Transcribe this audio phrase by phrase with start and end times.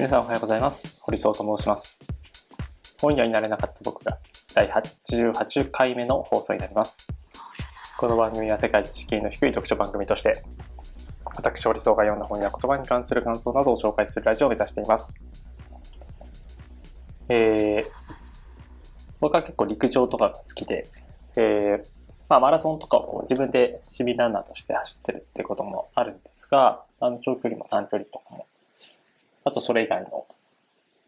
[0.00, 0.96] 皆さんおはようございます。
[1.02, 2.00] 堀総と申します。
[3.02, 4.18] 本屋になれなかった僕が
[4.54, 7.06] 第88回目の放送になります。
[7.98, 10.42] この番組は世界知識の低い読書番組として、
[11.36, 15.22] 私、堀総が読んだ本や言葉に関する感想などを紹介するラジオを目指しています。
[17.28, 17.90] えー、
[19.20, 20.88] 僕は結構陸上とかが好きで、
[21.36, 21.86] えー
[22.30, 28.46] まあ、マラソンとかを自分で市民ランナーとして走ってるってこともあるんですが、あの長距離も短距離とかも
[29.44, 30.26] あとそれ以外の、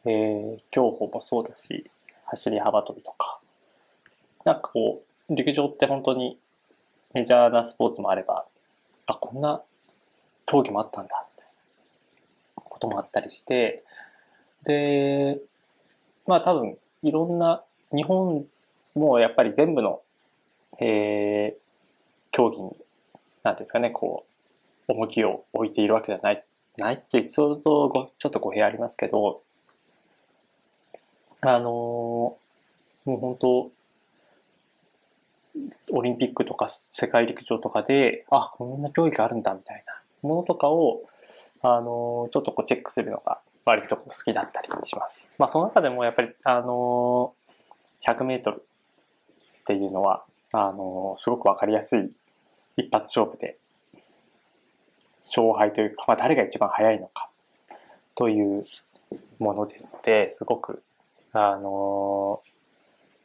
[0.04, 1.90] えー、競歩もそうだし、
[2.26, 3.38] 走り幅跳びとか。
[4.44, 6.38] なんかこう、陸上って本当に
[7.12, 8.46] メジャーなスポーツもあれば、
[9.06, 9.62] あ、こんな
[10.46, 11.42] 競技もあったんだ、って
[12.56, 13.84] こともあったりして、
[14.64, 15.40] で、
[16.26, 17.62] まあ多分、いろんな、
[17.92, 18.46] 日本
[18.94, 20.00] もやっぱり全部の、
[20.80, 21.60] えー、
[22.30, 22.76] 競技に、
[23.42, 24.24] なんですかね、こ
[24.88, 26.44] う、重きを置いているわけではない
[26.78, 26.94] ない？
[26.94, 29.42] ってエピソードとちょっと語弊ありますけど、
[31.40, 32.36] あのー、も
[33.06, 33.70] う本当、
[35.90, 41.02] オリンピックとか世界陸上とかで、あ、こんな競技があるんだみたいなものとかを、
[41.62, 45.32] あのー、ちょっとこうチェックするのが割と好きだったりします。
[45.38, 52.10] まあその中でもやっぱり、あのー、100メートルっていうのは、あのー、すごくわかりやすい
[52.76, 53.58] 一発勝負で、
[55.22, 57.28] 勝敗というか、まあ、誰が一番速いのか
[58.16, 58.66] という
[59.38, 60.82] ものですので、すごく、
[61.32, 62.42] あの、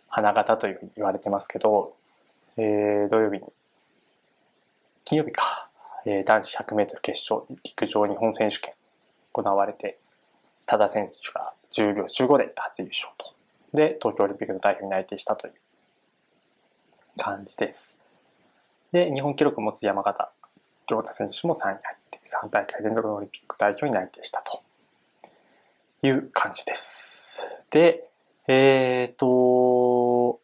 [0.08, 1.96] 花形というふうに言われてますけど、
[2.56, 3.44] えー、土曜日に、
[5.06, 5.70] 金曜日か、
[6.06, 8.74] えー、男子100メートル決勝陸上日本選手権
[9.34, 10.00] 行われて、
[10.66, 13.34] 多田選手が10秒15で初優勝と。
[13.74, 15.54] で、東京オリンピックの代表に内定したという
[17.18, 18.02] 感じです。
[18.92, 20.32] で、日本記録を持つ山形
[20.90, 24.62] 亮太選手も3位に入って3大会連続のオリンピック代表に内定したと
[26.02, 27.48] いう感じです。
[27.70, 28.08] で、
[28.48, 30.40] えっ、ー、と、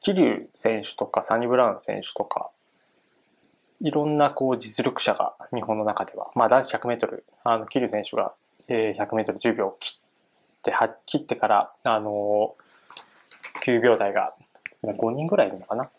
[0.00, 2.50] 桐生選手とかサニブラウン選手とか、
[3.80, 8.32] いろんなこう実力者が日本の中では、まあ男子100メートル、あの、桐生選手が
[8.68, 10.74] 100メートル10秒切って、
[11.06, 12.54] 切ってから、あの、
[13.64, 14.34] 9秒台が
[14.84, 15.90] 5人ぐらいいるのかな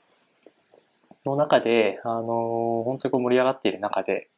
[1.25, 4.29] の中で、あの、本当にこう盛り上がっている中で、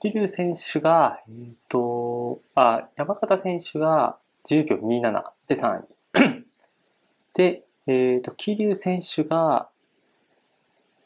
[0.00, 4.16] 桐生選手が、えっ、ー、と、あ、山形選手が
[4.48, 6.44] 10秒27で3位。
[7.34, 9.68] で、えっ、ー、と、桐生選手が、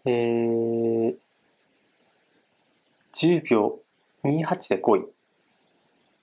[0.05, 1.17] えー、
[3.15, 3.79] 10秒
[4.25, 5.07] 28で5位。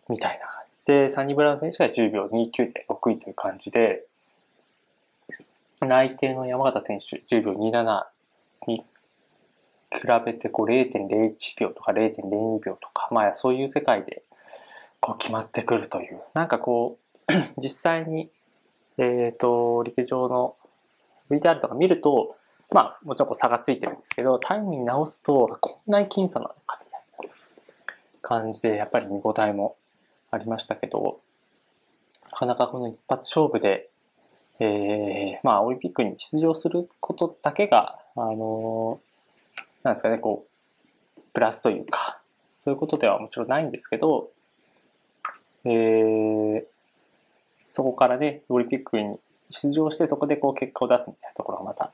[0.09, 0.49] みたいな。
[0.85, 4.05] で、サニブラウン選手が10秒29で6位という感じで、
[5.85, 8.03] 内定の山形選手10秒27
[8.67, 8.83] に
[9.91, 14.23] 比べてこう0.01秒とか0.02秒とか、まあそういう世界で
[14.99, 16.97] こう決まってくるという、なんかこ
[17.27, 18.29] う、 実際に、
[18.97, 20.55] えっ、ー、と、陸上の
[21.29, 22.35] VTR とか見ると、
[22.71, 27.29] まあもちろんこう差がついてるんですけど、タイムに直すとこんなに僅差なのかみたいな
[28.21, 29.75] 感じで、やっぱり見応えも
[30.29, 31.19] ありましたけど、
[32.31, 33.89] なかなかこの一発勝負で
[34.59, 40.45] えー、まあ、オリンピックに出場することだけが、あのー、なんですかね、こ
[41.17, 42.19] う、プラスというか、
[42.57, 44.31] そういうことではもちろんないんですけど、
[45.63, 46.63] えー、
[47.69, 49.17] そこからね、オリンピックに
[49.49, 51.91] 出場してそこでこう結果を出すみたいなところがまた、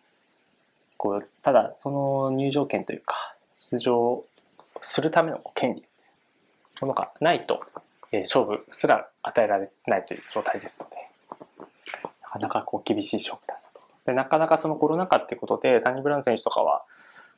[0.97, 4.23] こう、ただその入場権というか、出場
[4.81, 5.83] するための権利、
[6.81, 7.63] ものがないと、
[8.11, 10.95] えー、勝負すら与えられないという状態ですので、
[12.35, 13.81] かなかこう厳しい勝負だなと。
[14.05, 16.83] で、なかなかそのコロナ禍ってことで、サニブラウン選手とかは、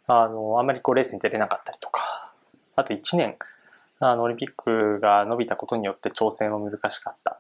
[0.08, 2.34] あの、あんまりこうレースに出れなかったりとか、
[2.76, 3.38] あと1年、
[4.00, 7.40] あの、オリンピックが伸びたことによって挑戦は難しかった。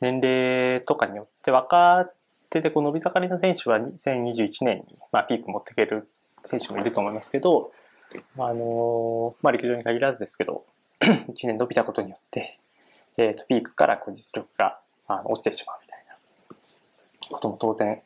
[0.00, 2.10] 年齢とかによって若
[2.50, 6.08] 手でこう伸び盛りの選手は2021年に、まあ、ピーク持っていける
[6.44, 7.70] 選手もいると思いますけど、
[8.36, 10.64] あの、まあ、陸上に限らずですけど、
[11.00, 12.58] 1年伸びたことによって、
[13.16, 15.91] えっ、ー、と、ピークからこう実力があの落ちてしまうみたいな。
[17.32, 18.00] ことも当然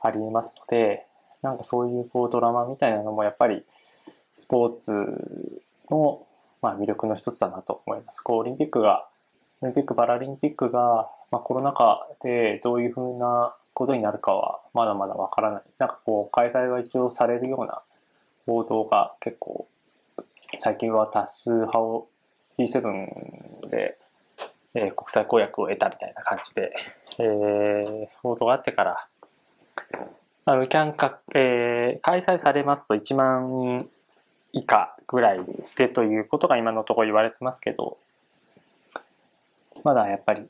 [0.00, 1.06] ありますので、
[1.42, 3.64] なんかそういうこうドラマみたいなのもやっぱり
[4.32, 4.92] スポーツ
[5.90, 6.26] の
[6.60, 8.20] まあ魅力の一つだなと思います。
[8.20, 9.06] こうオリンピックが、
[9.60, 15.62] オリンピック・パラリンピックが、まあ、コロナ禍でどういうふうなことになるかはまだまだわからない。
[15.78, 17.82] なんかこう開催は一応されるような
[18.46, 19.66] 報道が結構
[20.58, 22.08] 最近は多数派を
[22.58, 23.98] G7 で、
[24.74, 26.72] えー、国際公約を得たみたいな感じで、
[27.18, 29.06] えー、報道があってから、
[30.44, 33.88] あの、キャンカ、えー、開催されますと1万
[34.52, 35.40] 以下ぐらい
[35.76, 37.98] でということが今のところ言われてますけど、
[39.84, 40.42] まだやっぱり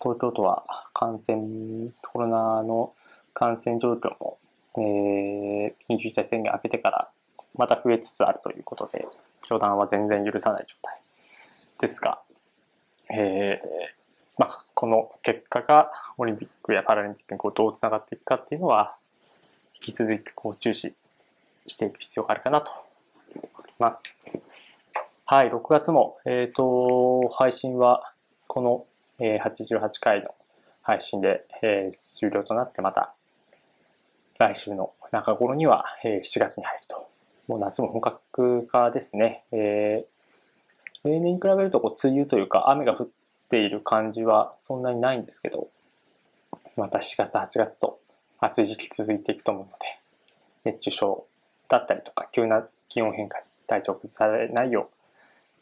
[0.00, 2.92] 東京都は感染、コロナの
[3.34, 4.38] 感染状況も、
[4.76, 7.08] えー、緊急事態宣言明けてから
[7.56, 9.06] また増えつつあるということで、
[9.50, 11.00] 予断は全然許さない状態
[11.80, 12.20] ですが、
[13.10, 13.66] えー、
[14.38, 18.96] まあ、この結果がオリンピックやパラリンピックにこうどうつながっていくかっていうのは、
[19.74, 20.94] 引き続きこう注視
[21.66, 22.72] していく必要があるかなと
[23.34, 24.16] 思います。
[25.24, 28.12] はい、6月も、えっ、ー、と、配信は
[28.46, 28.86] この、
[29.18, 30.34] えー、88回の
[30.82, 33.12] 配信で、えー、終了となってまた
[34.38, 37.08] 来週の中頃には、えー、7月に入ると。
[37.46, 39.44] もう夏も本格化ですね。
[39.52, 40.17] えー、
[41.04, 43.08] 例年に比べるとこう梅雨というか雨が降っ
[43.50, 45.68] ている感じはそんなにないんですけど、
[46.76, 47.98] また4月、8月と
[48.40, 49.98] 暑い時期続いていくと思うので、
[50.64, 51.24] 熱中症
[51.68, 54.90] だったりとか急な気温変化に体調崩されないよ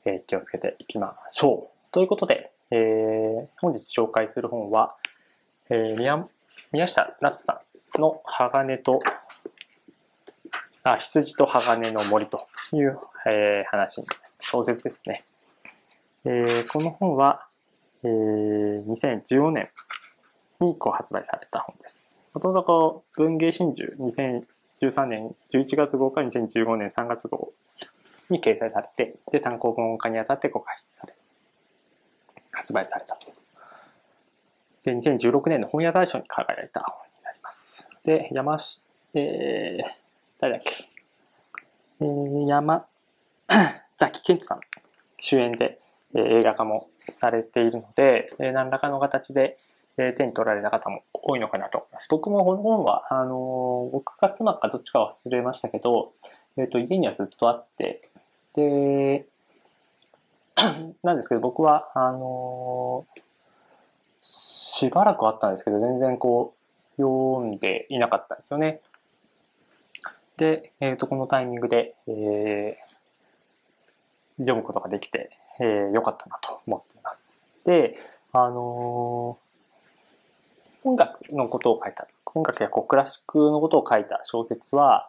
[0.05, 1.93] う、えー、気をつけていきましょう。
[1.93, 4.95] ということで、えー、本日紹介する本は、
[5.71, 6.25] えー、宮
[6.73, 7.61] 宮下夏さ
[7.97, 9.01] んの鋼と
[10.83, 14.15] あ羊と鋼の森という、えー、話にな、
[14.49, 15.25] 小説ですね。
[16.25, 17.49] えー、この本は、
[18.05, 19.71] えー、2014年
[20.61, 22.25] にこう発売された本です。
[22.33, 23.83] もともと文芸春秋
[24.79, 27.53] 2013年11月号から2015年3月号
[28.31, 31.15] に掲載されて、で、単行本化にあたってこう開発され、
[32.53, 33.27] 発売されたと。
[34.85, 37.89] で、2016年の本屋大賞に輝いた本になります。
[38.05, 38.85] で、山下、
[39.15, 39.85] えー、
[40.39, 40.73] 誰だっけ、
[42.01, 42.87] えー、山、
[43.97, 44.61] ザキケントさん
[45.19, 45.79] 主演で、
[46.15, 49.59] えー、映画化もされているので、えー、何らかの形で、
[49.99, 52.09] えー、手に取られた方も多いのかなと思います。
[52.11, 56.13] 僕もこの本は、あのー、僕か妻かどっちか忘れましたけど、
[56.59, 58.01] えっ、と、家にはずっとあって、
[58.55, 59.27] で、
[61.03, 63.21] なんですけど、僕は、あのー、
[64.23, 66.57] しばらくあったんですけど、全然こう、
[66.97, 68.81] 読んでいなかったんですよね。
[70.37, 72.86] で、えっ、ー、と、このタイミングで、えー、
[74.39, 75.31] 読むことができて、
[75.61, 77.41] えー、よかったなと思っています。
[77.65, 77.99] で、
[78.33, 85.09] あのー、音楽のことを書いた、音楽やこうクラシックのことを書いた小説は、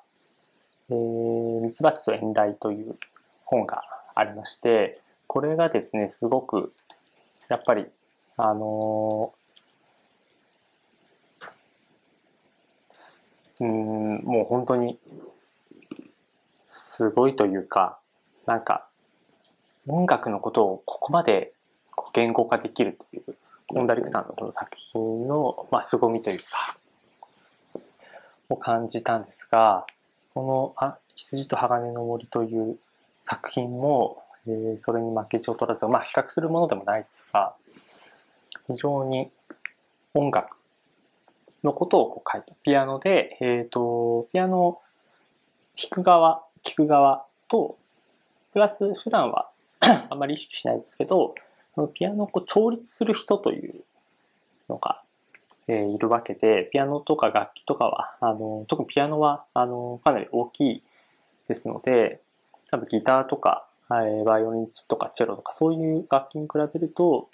[0.89, 2.95] えー、ミツバチと遠雷という
[3.43, 3.83] 本が
[4.15, 6.73] ありまして、これがですね、すごく、
[7.49, 7.85] やっぱり、
[8.37, 14.97] あのー、うん、もう本当に、
[16.63, 17.99] すごいというか、
[18.45, 18.87] なんか、
[19.87, 21.53] 音楽のことをここまで
[22.13, 23.35] 言語化できるという、
[23.69, 26.77] 本田陸さんのこの作品の、まあ、凄みというか、
[28.49, 29.85] を感じたんですが、
[30.33, 32.77] この、あ、羊と鋼の森という
[33.21, 37.53] 作品も、えー、それに負けちを取らず、まあ比較するものでもないですが、
[38.67, 39.29] 非常に
[40.13, 40.55] 音楽
[41.63, 44.81] のことをこう書いて、ピアノで、えっ、ー、と、ピアノを
[45.75, 47.77] 弾く側、聴く側と、
[48.53, 49.49] プラス普段は
[50.09, 51.35] あんまり意識しないですけど、
[51.75, 53.83] そのピアノをこう調律する人という
[54.69, 55.01] のが、
[55.67, 60.83] えー、いるわけで、ピアノとか楽器とかは、あの、特にピアノは、あの、かなり大きい
[61.47, 62.21] ですので、
[62.71, 67.29] 多分ギターとか、はい、バイオリンとかチェロとかそういう楽器に比べると、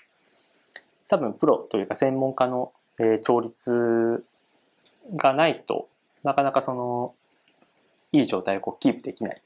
[1.07, 4.25] 多分プロというか専門家の、えー、調律
[5.15, 5.87] がないと
[6.23, 7.13] なかなかその
[8.11, 9.41] いい状態をこうキープできない。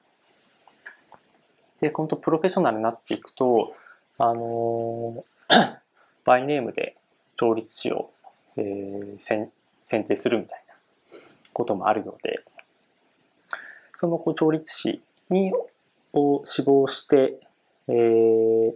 [1.82, 3.76] で、本当プロフェッショナルになっていくと、
[4.18, 5.24] あの、
[6.26, 6.96] バイネームで
[7.38, 8.10] 調律師を、
[8.58, 9.18] えー、
[9.80, 10.76] 選定するみたいな
[11.54, 12.40] こともあるようで、
[13.96, 15.54] そのこう調律師に
[16.14, 17.40] を志望して、
[17.88, 18.76] えー、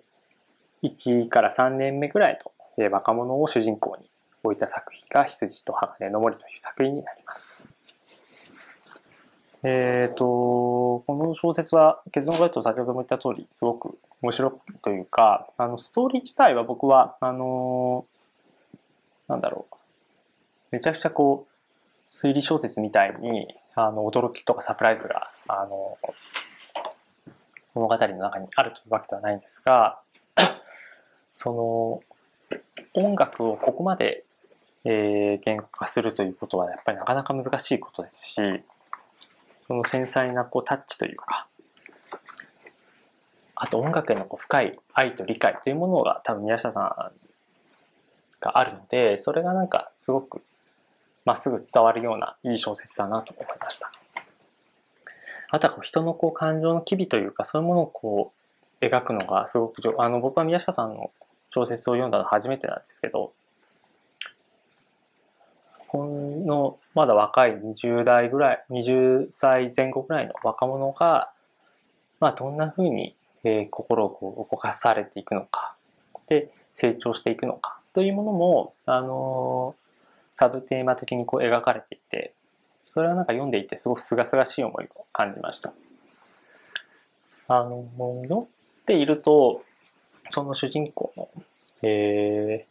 [0.83, 2.39] 1から3年目ぐらい
[2.77, 4.09] の若者を主人公に
[4.43, 7.69] 置いた作品が羊と鋼の森という作品になります。
[9.63, 18.05] えっ、ー、と、この小説は結論から言うと先ほども言った通りすごく面白いというか、あの、ストーリー自体は僕は、あの
[19.27, 19.75] なんだろう、
[20.71, 25.97] めちゃくちゃこう、推理小説みたいに、あの、驚きとかサプライズが、あの、
[27.73, 29.99] 物語の中にあるというわけではないんですが、
[31.37, 32.03] そ
[32.51, 32.59] の、
[32.93, 34.25] 音楽をここまで、
[34.83, 38.41] えー、言語化するということはやっぱりなかなか難しいことですし、
[39.61, 41.47] その繊細なこうタッチというか、
[43.55, 46.83] あと音楽へのこう深い愛と理解というものが多分宮下さん
[48.41, 50.41] があるので、それがなんかすごく
[51.25, 53.91] まっすぐ伝わるようないい小説だなと思いました。
[55.49, 58.33] あとはこう人のこう感情の機微というか、そういうものをこ
[58.81, 61.11] う描くのがすごく、あの、僕は宮下さんの
[61.51, 63.33] 小説を読んだの初めてなんですけど、
[65.91, 71.33] ほんのまだ若い20代ぐらい、20歳前後ぐらいの若者が、
[72.21, 75.75] まあどんな風に、えー、心をこう動かされていくのか、
[76.27, 79.75] で、成長していくのかというものも、あの、
[80.33, 82.31] サブテーマ的にこう描かれていて、
[82.85, 85.73] それはなんか読んでいてすごく清々しい思いを感じました。
[87.49, 87.85] あの、
[88.23, 88.47] 読ん
[88.85, 89.61] でいると、
[90.29, 91.27] その主人公の、
[91.83, 92.70] えー、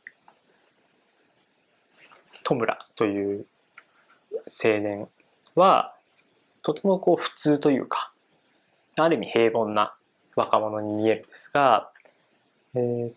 [2.50, 3.47] 戸村という
[4.49, 5.09] 青年
[5.54, 5.95] は、
[6.62, 8.12] とてもこう普通というか、
[8.97, 9.95] ある意味平凡な
[10.35, 11.90] 若者に見えるんですが、
[12.75, 13.12] えー、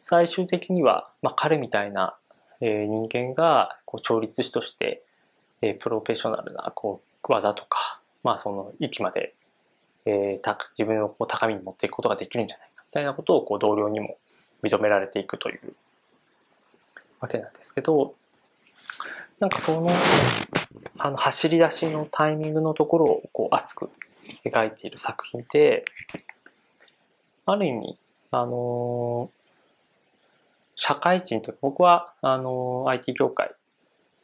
[0.00, 2.16] 最終的には、まあ、彼みたいな、
[2.62, 5.02] えー、人間がこう調律師として、
[5.60, 9.34] えー、プロフェッショナルなこう技とか、まあ、その域まで、
[10.06, 14.16] えー、た自分をこう高みに持っていくことができるんじゃないかみたいなことをこう同僚にも
[14.62, 15.74] 認められていくという
[17.22, 18.14] わけなんですけど、
[19.38, 19.90] なんかその、
[20.98, 23.90] あの、走り出しのタイミングのところをこう熱く
[24.44, 25.84] 描いている作品で、
[27.46, 27.98] ある意味、
[28.32, 29.30] あの
[30.74, 33.52] 社会人と、僕は、あの IT 業界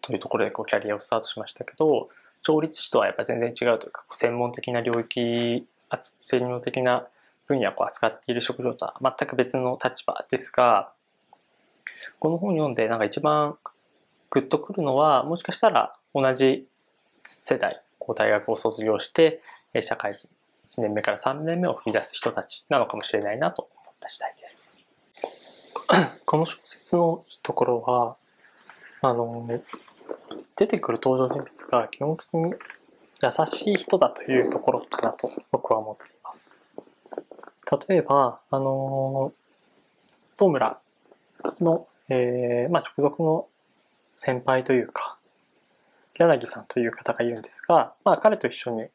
[0.02, 2.08] というところでこうキャリアをスタートしましたけど、
[2.42, 5.66] 調律師とはやっぱ全然違うというか、専門的な領域、
[6.00, 7.06] 専門的な
[7.46, 10.90] 分野を扱っている職業とは全く別の立場ですが、
[12.18, 13.56] この本読んでなんか一番
[14.30, 16.66] グッとくるのは、もしかしたら同じ
[17.24, 19.42] 世代、こう大学を卒業して、
[19.80, 20.28] 社会人
[20.68, 24.84] 1年目から3年目を踏み出す人たちなのかもしれないなと思った次第です。
[26.26, 28.16] この小説のところは、
[29.00, 29.48] あの、
[30.56, 32.54] 出てくる登場人物が基本的に
[33.22, 36.60] 優しい人だというところかなと僕は思っています。
[37.88, 39.32] 例えば、あの、
[40.38, 40.78] 東村
[41.60, 43.46] のえー、まあ、直属の
[44.14, 45.18] 先輩というか、
[46.14, 48.86] 柳さんという方がいるんですが、まあ、彼と一緒に、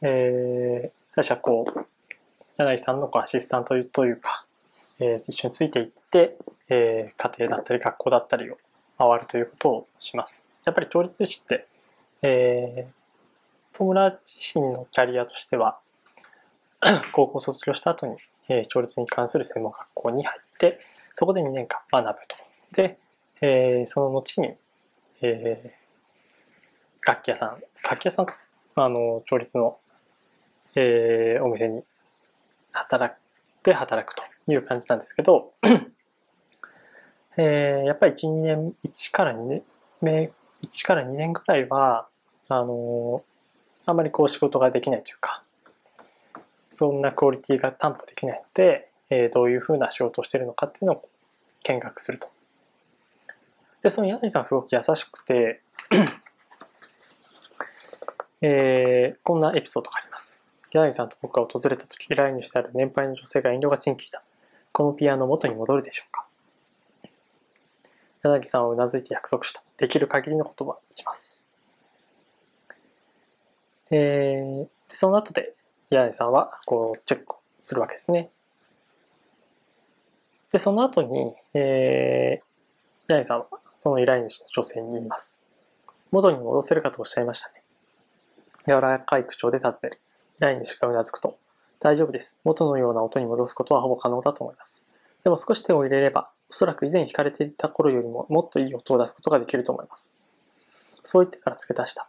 [0.00, 1.86] えー、最初はこう、
[2.56, 4.44] 柳さんのこうアシスタントというか、
[4.98, 6.36] えー、一緒についていって、
[6.68, 8.58] えー、家庭だったり学校だったりを
[8.98, 10.48] 回るということをします。
[10.64, 11.66] やっぱり調律師って、
[12.22, 15.78] えー、友達自身のキャリアとしては、
[17.12, 18.16] 高校卒業した後に、
[18.48, 20.80] えー、調律に関する専門学校に入って、
[21.12, 22.51] そこで2年間学ぶと。
[22.72, 22.98] で、
[23.40, 24.54] えー、その後に、
[25.20, 28.26] えー、楽器屋さん、楽器屋さん、
[28.76, 29.78] あの、調律の、
[30.74, 31.82] えー、お店に
[32.72, 33.18] 働く、
[33.64, 35.52] で働くという感じなんですけど、
[37.36, 39.62] えー、やっぱり1、2年、1から2年
[40.00, 42.08] 目、1から2年ぐらいは、
[42.48, 43.22] あの
[43.86, 45.44] あまりこう仕事ができないというか、
[46.68, 51.08] そんなクオリティが担保できないので、えー、どういうふうな仕事をしてるのかっていうのを
[51.64, 52.31] 見学すると。
[53.82, 55.62] で、その柳さんすごく優しくて
[58.44, 60.44] えー、こんなエピソードがあります。
[60.72, 64.20] 柳さんと僕が訪れた時、依頼主である年配の女性が遠慮がちに聞いた。
[64.72, 66.26] このピアノ元に戻るでしょうか
[68.24, 69.62] 柳さんはうなずいて約束した。
[69.76, 71.48] できる限りの言葉します。
[73.92, 75.54] えー、でその後で
[75.90, 78.30] 柳さんはこうチェックするわけですね。
[80.50, 83.46] で、その後に、えー、柳さんは
[83.82, 85.42] その依頼主の女性に言います。
[86.12, 87.64] 元に戻せるかとおっしゃいましたね。
[88.68, 90.00] 柔らかい口調で尋ねる。
[90.36, 91.36] 依頼主がうなずくと、
[91.80, 92.40] 大丈夫です。
[92.44, 94.86] 元のような音に戻すことはほぼ可能だと思います。
[95.24, 100.16] でも少し手を入れれば、おそらく以前弾かれていた頃よりももっといい音を出すことができると思います。
[101.02, 102.08] そう言ってから付け出した。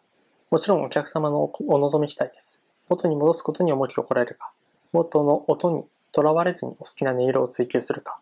[0.51, 2.63] もちろんお客様のお望み次第です。
[2.87, 4.51] 元に戻すことに思い切り怒られるか、
[4.91, 8.15] 元の音にとらわれずにお好きな音色を追求するか。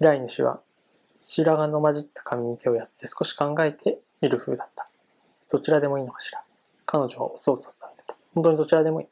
[0.00, 0.60] 依頼主は
[1.28, 4.86] 白髪の混じった髪に手をやって少し考えている風だった。
[5.50, 6.42] どちらでもいいのかしら。
[6.84, 8.14] 彼女はそうそうさせた。
[8.34, 9.06] 本当にどちらでもいい。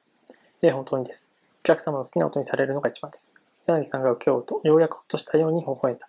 [0.63, 1.35] ええ、本当にです。
[1.63, 3.35] お客様の好きな音にされるのが一番です。
[3.67, 6.09] 柳さんが受けようと、ようやくほっとしたように微笑んだ。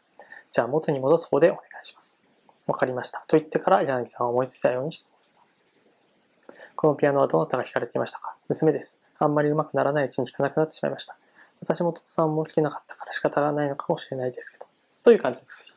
[0.50, 2.22] じゃあ元に戻す方でお願いします。
[2.67, 3.24] わかりました。
[3.27, 6.55] と言ってから柳さんは思いついたように質問した。
[6.75, 8.36] このピアノはどなたが弾かれていましたか？
[8.50, 9.01] 娘です。
[9.20, 11.17] あんまり上手くならないうちに弾かなくなってしまいました。
[11.62, 14.67] 私も父さんも弾けなかったから仕方がないのかもしれないですけど。
[15.03, 15.74] という感じです。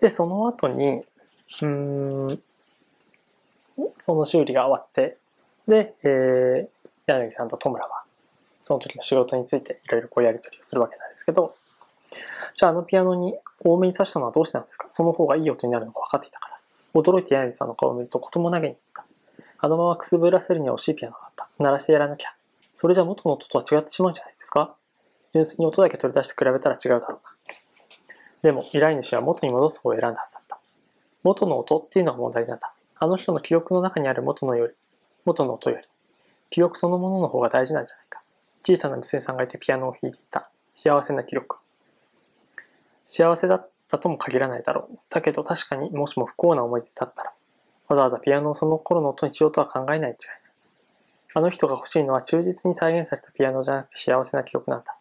[0.00, 1.02] で、その後に、
[1.62, 2.42] うん、
[3.96, 5.16] その修理が終わって、
[5.66, 6.68] で、えー、
[7.06, 8.04] 柳さんと戸村は、
[8.62, 11.54] その時の仕事についていろいろこうやり取りをするわけなんですけど、
[12.54, 14.86] じゃああのピアノに多めに刺したのはどうしてなんですか？
[14.90, 16.58] その方がいい音になるのが分かっていたから。
[16.94, 19.04] 驚いて柳さんの顔を見ると子供投げに行った。
[19.60, 21.48] あのままくすぶらせるには惜しいピアノだった。
[21.58, 22.30] 鳴らしてやらなきゃ。
[22.74, 24.76] それじゃ元の音とは違ってしまうんじゃないですか？
[25.32, 27.30] 純粋に音だけ取り出して比べたら違うだろうな。
[28.42, 30.58] でも、依頼主は元に戻す方を選んだはずだった。
[31.22, 32.72] 元の音っていうのが問題なんだ。
[32.96, 34.74] あの人の記憶の中にある元のより、
[35.24, 35.82] 元の音より、
[36.50, 38.22] 記憶そのものの方が大事なんじゃないか。
[38.62, 40.50] 小さな娘さんがいてピアノを弾いていた。
[40.72, 41.56] 幸せな記録。
[43.06, 44.98] 幸せだったとも限らないだろう。
[45.10, 47.32] だけど確かにもしも不幸な思い出だったら、
[47.88, 50.16] わざわざピアノをその頃の音にしようとは考えない違いない。
[51.34, 54.96] あの人が欲しいのは忠実に再現されたピアノじゃなくて幸せな記憶なんだ。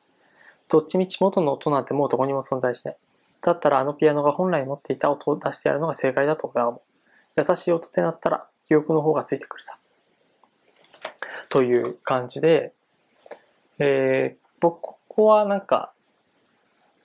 [0.70, 2.98] どっちみち元の音なんてもうどこにも存在しない。
[3.42, 6.82] だったらあのピアノが本来持っていた音を出してやるのが正解だと俺は思う。
[7.38, 9.78] 優しい音ってなったら記憶の方がついてくるさ。
[11.50, 12.74] という感じで、
[13.80, 15.92] えー、僕、ここはなんか、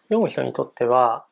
[0.05, 1.25] 読む人にとっては、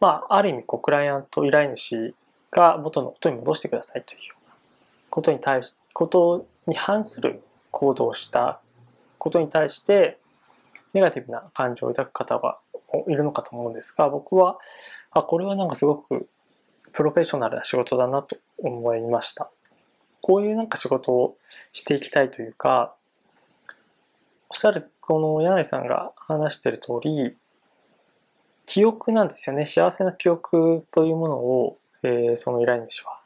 [0.00, 2.14] まあ、ある意味こう、クライアント、依頼主
[2.50, 4.20] が元の音に戻してくださいという
[5.10, 8.60] ことに対し、ことに反する行動をした
[9.18, 10.18] ことに対して、
[10.92, 12.58] ネガティブな感情を抱く方が
[13.08, 14.58] いるのかと思うんですが、僕は、
[15.10, 16.28] あ、これはなんかすごく
[16.92, 19.50] プロフェッショナルな仕事だなと思いました。
[20.20, 21.36] こういうなんか仕事を
[21.72, 22.94] していきたいというか、
[24.48, 27.36] おっしゃるこの柳井さんが話してる通り、
[28.66, 29.66] 記憶なんですよね。
[29.66, 33.20] 幸せな記憶というものを、えー、その依頼主は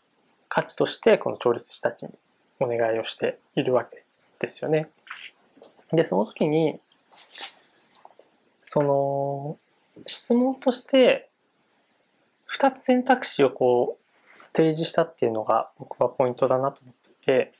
[0.48, 2.10] 価値としてこの調律師たちに
[2.60, 4.04] お願いをしているわけ
[4.40, 4.90] ですよね。
[5.92, 6.80] で、その時に、
[8.70, 9.58] その、
[10.06, 11.30] 質問として
[12.52, 17.52] 2つ選択肢をこう提示したっていうのが僕はポイントだなと思っていて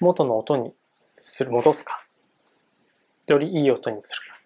[0.00, 0.72] 元の音に
[1.20, 2.04] する戻すか。
[3.26, 4.38] よりいい音にするか。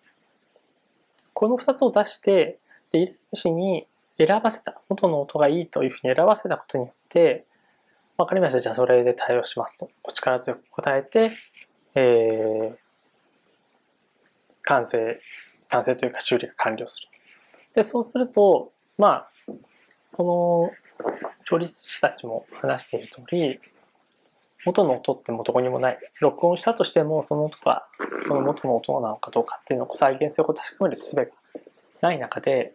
[1.35, 2.59] この2つを出して
[2.91, 3.87] で依頼主に
[4.17, 4.81] 選ばせた。
[4.89, 7.45] 元の音がいいというふうに選ばせたことによって
[8.17, 8.61] 分かりました。
[8.61, 9.91] じゃあそれで対応しますと。
[10.03, 11.37] お力強く答えて、
[11.95, 12.77] えー、
[14.63, 15.21] 完成
[15.69, 17.09] 完成というか修理が完了する
[17.75, 19.53] で、そうすると、まあ、
[20.13, 20.71] こ
[21.03, 21.13] の
[21.45, 23.61] 調理師たちも話している通り、
[24.65, 25.99] 元の音ってもどこにもない。
[26.21, 27.87] 録音したとしても、その音が、
[28.29, 31.27] この元の音なのかどうかっていうのを再現性を確かめる術が
[32.01, 32.75] ない中で、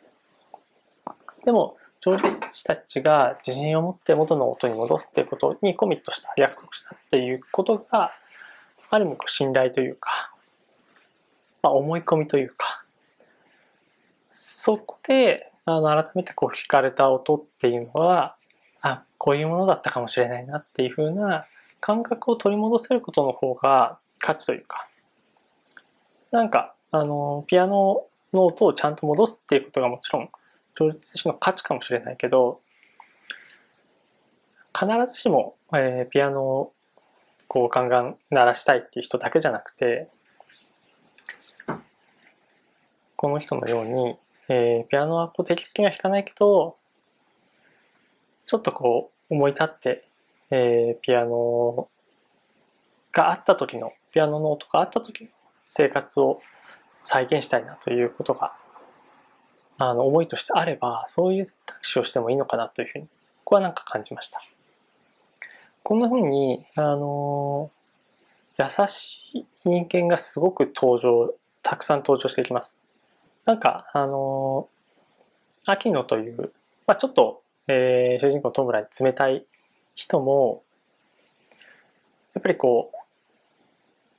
[1.45, 8.12] でも、調理師たちが自信を持って元の音に戻すっていうことにコミットした、約束したっていうことが、
[8.89, 10.32] ある意味信頼というか、
[11.61, 12.83] まあ、思い込みというか、
[14.31, 18.35] そこで、あの、改めてこう聞かれた音っていうのは、
[18.81, 21.45] あ、こういうものだったかもしれないなっていうふうな
[21.79, 24.87] 感覚を取り戻せることの方が価値というか、
[26.31, 30.29] なんか、あの、ピアノの音をちゃんと戻すっていうことがもちろん、
[30.79, 32.61] 両立師の価値かもしれないけど、
[34.77, 36.73] 必ずしも、えー、ピアノを
[37.47, 40.09] こうガンガン鳴らしたいっていう人だけじゃなくて、
[43.17, 44.15] この人のように、
[44.47, 46.77] えー、ピアノはこう定期的には弾かないけど、
[48.45, 50.08] ちょっとこう思い立って、
[50.51, 51.89] えー、ピアノ
[53.12, 55.30] があった時の、ピアノの音があった時の
[55.65, 56.41] 生活を
[57.03, 58.53] 再現したいなということが、
[59.80, 63.10] あの、思いとしてあれば、そういう選択肢をしてもいいのかなというふうに、こ
[63.45, 64.39] こはなんか感じました。
[65.84, 67.71] こんなふうに、あの
[68.60, 72.82] 優しい人間がすごく登場、たくさん登場していきます。
[73.47, 76.51] なんか、あのー、秋野という、
[76.86, 79.45] まあ、ちょっと、えー、主人公の戸村に冷たい
[79.95, 80.63] 人も、
[82.33, 82.91] やっぱりこ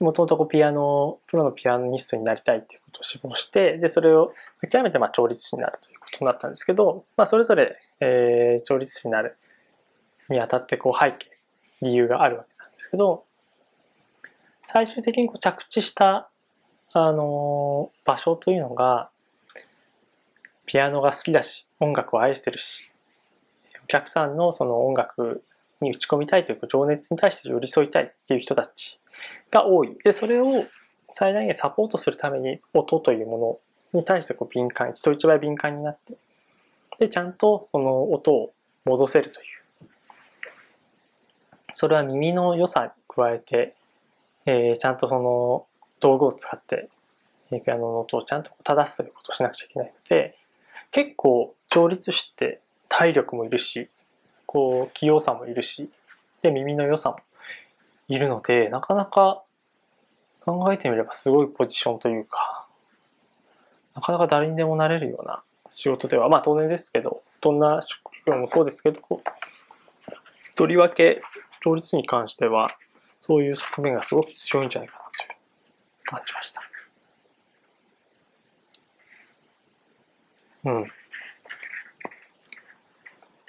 [0.00, 4.32] う、もともとピアノ、プロのピアノニストになりたいっていうことを志望して、で、それを
[4.66, 9.36] 諦めて、まあ、調律師になるということになったんですけど、まあ、それぞれ、えー、調律師になる
[10.30, 11.28] にあたって、こう、背景、
[11.82, 13.24] 理由があるわけなんですけど、
[14.62, 16.30] 最終的にこう着地した、
[16.94, 19.10] あのー、場所というのが、
[20.68, 22.90] ピアノが好きだし、音楽を愛してるし、
[23.84, 25.42] お客さんのその音楽
[25.80, 29.00] に打ち込みたいという情熱に対して寄り添いたいっていう人たち
[29.50, 29.96] が多い。
[30.04, 30.66] で、それを
[31.14, 33.60] 最大限サポートするために音というも
[33.92, 36.18] のに対してこう敏感、人一倍敏感になって、
[36.98, 38.52] で、ちゃんとその音を
[38.84, 39.46] 戻せるという。
[41.72, 43.74] それは耳の良さに加えて、
[44.44, 45.66] えー、ちゃんとその
[45.98, 46.90] 道具を使って、
[47.50, 50.36] ピアノの音をちゃんと正すということをしなくちゃいけないので、
[50.90, 53.88] 結構調律師って体力もいるし、
[54.46, 55.90] こう、器用さもいるし、
[56.42, 57.18] で、耳の良さも
[58.08, 59.42] いるので、なかなか
[60.44, 62.66] 考えてみればすごいポジションというか、
[63.94, 69.00] なかなか誰にでもなれるような仕事では、まあ当然ですけど、どんな職業もそうですけど、
[70.54, 71.20] とりわけ
[71.64, 72.70] 両立に関しては、
[73.20, 75.36] そういう側面がすごく強いんじゃないかなという
[76.04, 76.77] 感じました。
[80.68, 80.84] うん。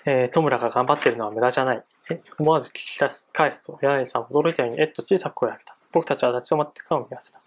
[0.05, 1.83] えー、戸村が頑張ってるのは無駄じゃない。
[2.09, 3.31] え思わず聞き返す
[3.67, 5.75] と、柳さん驚いたように、えっと小さく声を上げた。
[5.91, 7.39] 僕たちは立ち止まって顔を見合わせた。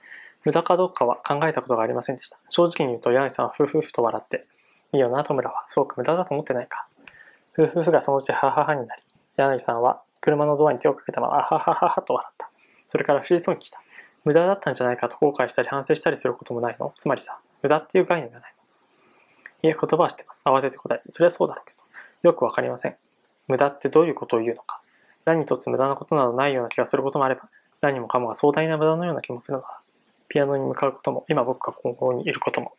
[0.44, 2.38] 無駄かどうかは考えたことがありませんでした。
[2.48, 4.44] 正直に言うと柳さんはふふふと笑って、
[4.92, 5.64] いいよな、戸村は。
[5.66, 6.86] そうか、無駄だと思ってないか。
[7.52, 9.02] ふふふがそのうちはははになり、
[9.36, 12.50] 柳さんは車のドアに手をかけたまま、あははははと笑った。
[12.88, 13.80] それから不思議そうに来た。
[14.24, 16.92] 無駄だったんじゃないかと後悔したり反省したりすることもないの？
[16.96, 18.61] つまりさ、無駄っていう概念がないの。
[19.70, 20.42] 言葉は知ってます。
[20.44, 21.02] 慌てて答え。
[21.08, 21.82] それはそうだろうけど。
[22.30, 22.96] よくわかりません。
[23.48, 24.80] 無駄ってどういうことを言うのか。
[25.24, 27.48] 何一つ無駄なことなどないような気がすることもあれば、
[27.80, 29.80] 何もかもが壮大な無駄のような気もするのだ。
[30.28, 32.72] ピアノに向かうことも、今僕が高校にいることも。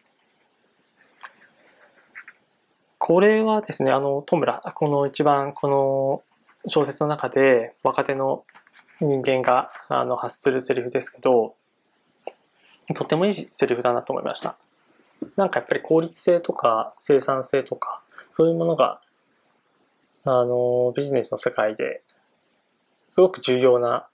[2.97, 6.23] これはですね、あの、戸村、この一番この
[6.69, 8.45] 小説の中で若手の
[9.01, 11.53] 人間があの発するセリフですけど、
[12.95, 14.55] とてもいいセリフだなと思いました。
[15.35, 19.01] なんかやっぱり効率性とか生産性とか、そういうものが、
[20.25, 22.01] あの、ビジネスの世界で
[23.09, 24.07] すごく重要な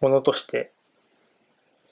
[0.00, 0.72] ものとして、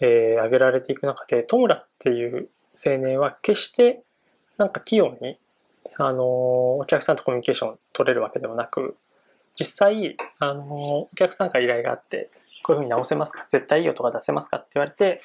[0.00, 4.02] えー、挙げられていく中で、戸村っていう青年は決して
[4.56, 5.38] なんか器用に、
[5.96, 8.96] あの、お客さんとコミュニケーション取れるわけでもなく、
[9.58, 12.30] 実際、あの、お客さんから依頼があって、
[12.62, 13.44] こういうふうに直せますか？
[13.48, 14.58] 絶対いい音が出せますか？
[14.58, 15.20] って言われて、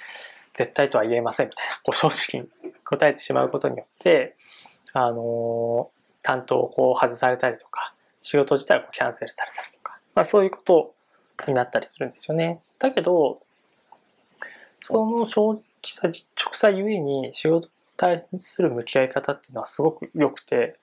[0.55, 2.49] 絶対とは言えませんみたいな、こう正直に
[2.97, 4.35] 答えてしまうことによって、
[4.93, 5.89] あの、
[6.21, 10.95] 担当をこう外されたりとか、仕事自体をキャンセルされたりとか、まあそういうこと
[11.47, 12.61] になったりするんですよね。
[12.79, 13.39] だけど、
[14.79, 20.77] その正直さ、直さゆえに仕事に対する向き合い方っていうのはすごく良くて、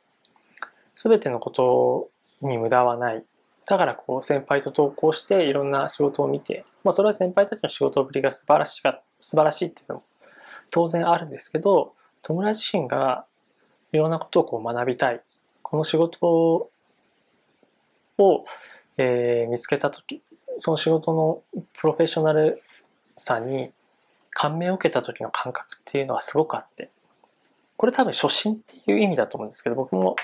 [0.96, 2.10] すべてのこと
[2.42, 3.24] に無駄はない。
[3.66, 10.02] だからこう先輩と同行していろんな仕事を見て、まあそれは先輩たちの仕事ぶりが素晴らしいか、素晴らしいっていうのも
[10.70, 13.24] 当然あるんですけど、戸村自身が
[13.92, 15.20] いろんなことをこう学びたい。
[15.62, 16.70] この仕事
[18.18, 18.44] を、
[18.96, 20.22] えー、見つけた時、
[20.58, 21.42] その仕事の
[21.74, 22.62] プロフェッショナル
[23.16, 23.72] さに
[24.30, 26.90] 感銘を受けた時の感覚っていうのはすごくあって、
[27.76, 30.16] これ多分初心っていう意味だと思うんですけど、僕も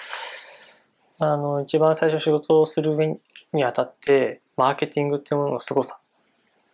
[1.19, 3.19] あの、一番最初仕事をする上
[3.53, 5.99] にあたって、マーケティングっていうものの凄さ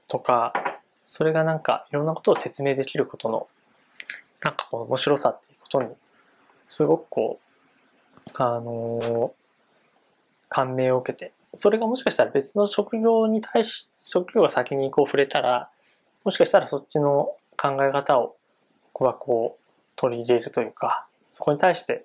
[0.09, 0.53] とか、
[1.07, 3.47] それがなんかいろんなことを説明できることの、
[4.43, 5.89] なんかこの面白さっていうことに、
[6.69, 7.41] すごくこ
[8.27, 9.31] う、あのー、
[10.49, 15.71] 感銘を受けて、それがもしかしたら別の職業に対し、職業が先にこう触れたら、
[16.25, 18.37] もしかしたらそっちの考え方を、
[18.93, 19.63] 僕はこう、
[19.97, 22.05] 取り入れるというか、そこに対して、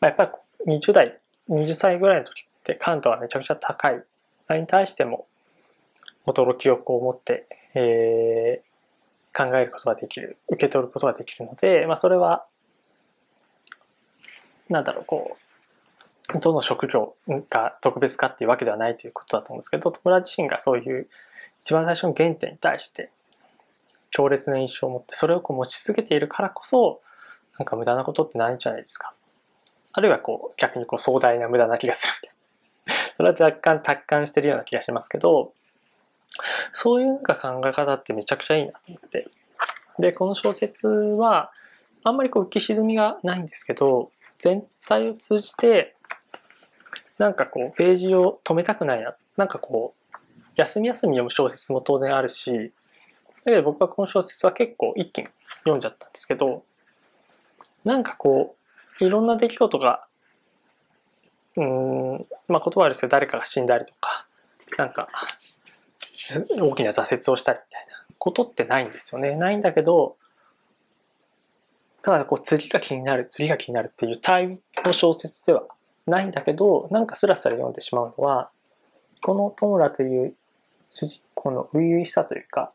[0.00, 1.18] まあ、やっぱり20代
[1.50, 4.02] 20歳ぐらいの時って感度はめちゃくちゃ高い。
[4.46, 5.26] それに対しても
[6.26, 8.71] 驚きをこう持って、えー、
[9.34, 12.44] 考えることができる、受け取ることができるので、まあそれは、
[14.68, 15.36] なんだろう、こ
[16.34, 17.14] う、どの職業
[17.50, 21.08] が特別かっていうわけではないということだと思うんですけど、友達自身がそういう
[21.62, 23.10] 一番最初の原点に対して
[24.10, 27.00] 強烈な印象を持って、それをこう持ち続けているからこそ、
[27.58, 29.14] なんか無駄なことってないんじゃないですか。
[29.92, 35.52] あるいはこう逆にこう壮大な無駄な気がするみたいなそれは若干達観してるような気がしますけど、
[36.72, 39.28] そういうなんか考え方ってめちゃくちゃいいなと思って。
[39.98, 41.52] で、この小説は、
[42.04, 45.94] あんまりこう浮き沈みがないんですけど、全体を通じて、
[47.18, 49.14] なんかこう、ページを止めたくないな。
[49.36, 50.16] なんかこう、
[50.56, 52.72] 休み休み読む小説も当然あるし、
[53.44, 55.28] だけど僕はこの小説は結構一気に
[55.60, 56.64] 読んじゃったんですけど、
[57.84, 58.56] なんかこ
[59.00, 60.04] う、いろんな出来事が、
[61.56, 64.26] うん、まあ言葉ですけど誰かが死んだりとか、
[64.78, 65.08] なんか、
[66.58, 69.34] 大きな挫折をしたりみたいなことってないんですよね。
[69.34, 70.16] ないんだけど、
[72.02, 75.64] ただこう次が気になる、次が気になるっていうタイの小説では
[76.06, 78.50] ないんだけど、なんかスラスラ読んでしまうのは、
[79.22, 80.34] この戸村という
[80.90, 82.72] 主人公の初々しさというか、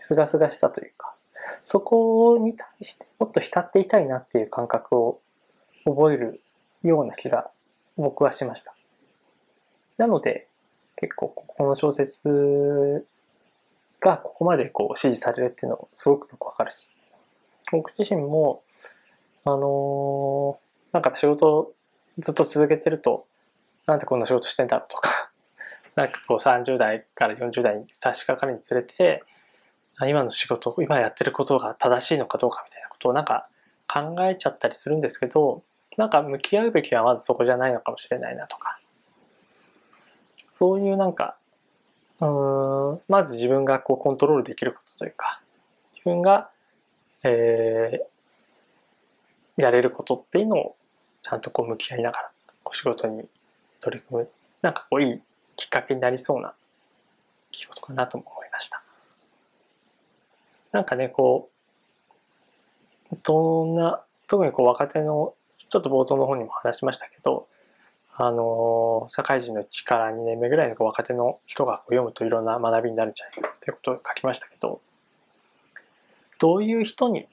[0.00, 1.14] すがすがしさというか、
[1.62, 5.20] そこに対してもっと浸っていたいなっていう感覚を
[5.84, 6.40] 覚える
[6.82, 7.50] ような気が
[7.96, 8.74] 僕はしました。
[9.96, 10.47] なので、
[11.00, 13.06] 結構この小説
[14.00, 16.88] がここまでこう支持されるっていうのすごくよくわかるし、
[17.70, 18.62] 僕自身も、
[19.44, 21.72] あのー、なんか仕事
[22.18, 23.26] ずっと続けてると、
[23.86, 25.30] なんでこんな仕事してんだろうとか、
[25.94, 29.22] なんかこう30代から40代に差し掛かるにつれて、
[30.00, 33.48] 今の仕事、今やってることが正しいのかどうかみたいなことをなんか
[33.92, 35.62] 考えちゃったりするんですけど、
[35.96, 38.78] なんか向き合うべきはまずそこじゃないのかもしれないなとか、
[40.58, 41.36] そういうなんか、
[42.20, 45.40] うん、まず自分がこうコントロールできることというか、
[45.94, 46.50] 自分が、
[47.22, 50.76] えー、やれることっていうのを
[51.22, 52.30] ちゃんとこう向き合いながら、
[52.64, 53.28] お仕事に
[53.80, 54.28] 取り組む、
[54.60, 55.20] なんかこういい
[55.54, 56.52] きっかけになりそうな
[57.52, 58.82] 出来事かなと思いました。
[60.72, 61.50] なんかね、こ
[63.12, 65.34] う、どんな、特にこう若手の、
[65.68, 67.46] ちょっと冒頭の方にも話しましたけど、
[68.20, 74.80] あの、社会人の1から2年目ぐらいの若手の人が読むといろんな学びになるんじゃないかということを書きましたけど、
[76.40, 77.28] どういう人に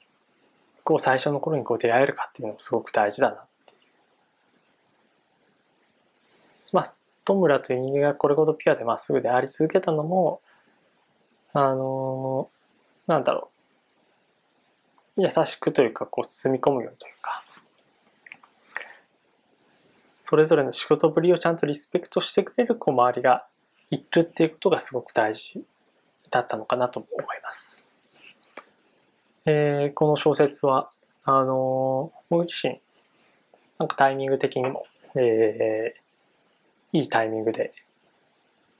[0.83, 3.75] こう最初の頃にこう出会えるかっていうのもすごく大事だなってい
[6.21, 6.25] う。
[6.73, 6.85] まあ、
[7.23, 10.41] 戸村という人間がこれほどピュアでまっすぐであり続けたのも、
[11.53, 12.49] あの、
[13.07, 13.49] なんだろ
[15.17, 15.21] う。
[15.23, 17.43] 優しくというか、こう包み込むようにというか、
[20.27, 23.45] それぞれの仕事ぶりをちゃんとリスペクトしてくれるこう周りが
[23.91, 25.63] いるっていうことがすごく大事
[26.31, 27.87] だったのかなと思います。
[29.45, 30.89] えー、この小説は、
[31.25, 32.79] あの僕自身、
[33.77, 37.75] なんかタイミング的にも、えー、いいタイミングで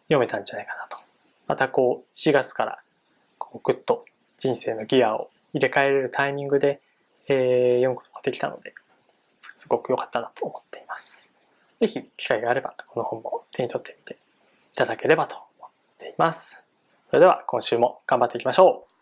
[0.08, 0.98] 読めたんじゃないかなと。
[1.46, 2.80] またこう、4月から、
[3.38, 4.04] こう、ぐっと
[4.40, 6.82] 人生のギアを入れ替えれるタイミングで、
[7.28, 8.74] えー、読むことができたので、
[9.56, 11.35] すごく良かったなと思っています。
[11.86, 15.70] ぜひ、機会があれば、この本も手に取ってみていただければと思っ
[16.00, 16.64] ています。
[17.10, 18.95] それでは、今週も頑張っていきましょう。